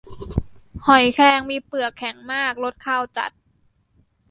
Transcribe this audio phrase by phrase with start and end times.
[0.85, 3.31] หอยแครง มีเปลือกแข็งมาก รสคาวจัด